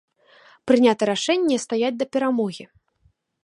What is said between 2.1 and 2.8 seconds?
перамогі.